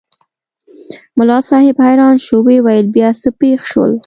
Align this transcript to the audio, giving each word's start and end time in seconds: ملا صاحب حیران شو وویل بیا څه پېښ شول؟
ملا 1.17 1.39
صاحب 1.49 1.75
حیران 1.85 2.15
شو 2.25 2.37
وویل 2.47 2.85
بیا 2.95 3.09
څه 3.21 3.29
پېښ 3.39 3.59
شول؟ 3.71 3.91